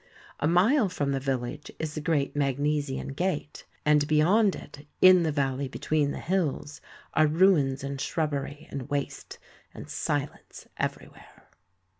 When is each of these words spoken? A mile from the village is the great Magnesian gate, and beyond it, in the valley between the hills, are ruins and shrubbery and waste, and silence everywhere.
A 0.39 0.47
mile 0.47 0.89
from 0.89 1.11
the 1.11 1.19
village 1.19 1.69
is 1.77 1.93
the 1.93 2.01
great 2.01 2.35
Magnesian 2.35 3.09
gate, 3.09 3.67
and 3.85 4.07
beyond 4.07 4.55
it, 4.55 4.87
in 4.99 5.21
the 5.21 5.31
valley 5.31 5.67
between 5.67 6.09
the 6.09 6.17
hills, 6.17 6.81
are 7.13 7.27
ruins 7.27 7.83
and 7.83 8.01
shrubbery 8.01 8.65
and 8.71 8.89
waste, 8.89 9.37
and 9.75 9.87
silence 9.87 10.67
everywhere. 10.77 11.51